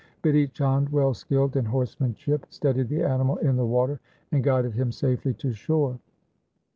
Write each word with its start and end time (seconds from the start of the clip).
Bidhi 0.23 0.51
Chand, 0.51 0.89
well 0.89 1.13
skilled 1.13 1.55
in 1.55 1.65
horsemanship, 1.65 2.47
steadied 2.49 2.89
the 2.89 3.03
animal 3.03 3.37
in 3.37 3.55
the 3.55 3.67
water 3.67 3.99
and 4.31 4.43
guided 4.43 4.73
him 4.73 4.91
safely 4.91 5.35
to 5.35 5.53
shore. 5.53 5.99